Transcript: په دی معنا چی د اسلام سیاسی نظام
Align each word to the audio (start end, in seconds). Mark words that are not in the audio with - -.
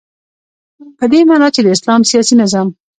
په 0.97 1.05
دی 1.11 1.19
معنا 1.29 1.47
چی 1.55 1.61
د 1.63 1.67
اسلام 1.75 2.01
سیاسی 2.09 2.35
نظام 2.43 2.67